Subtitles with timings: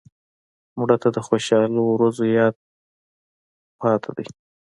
[0.77, 2.55] مړه ته د خوشحالۍ ورځو یاد
[3.79, 4.27] پاتې دی